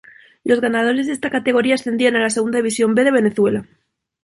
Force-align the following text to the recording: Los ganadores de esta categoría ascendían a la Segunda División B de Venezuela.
Los 0.43 0.61
ganadores 0.61 1.05
de 1.05 1.13
esta 1.13 1.29
categoría 1.29 1.75
ascendían 1.75 2.15
a 2.15 2.21
la 2.21 2.31
Segunda 2.31 2.57
División 2.57 2.95
B 2.95 3.03
de 3.03 3.11
Venezuela. 3.11 3.67